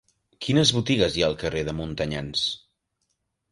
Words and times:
Quines 0.45 0.71
botigues 0.77 1.17
hi 1.19 1.25
ha 1.25 1.27
al 1.33 1.37
carrer 1.45 1.63
de 1.69 1.77
Montanyans? 1.83 2.49